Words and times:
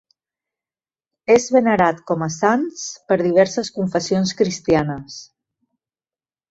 És 1.33 1.45
venerat 1.57 2.01
com 2.13 2.25
a 2.29 2.31
sants 2.37 2.87
per 3.11 3.19
diverses 3.23 3.73
confessions 3.79 4.35
cristianes. 4.43 5.25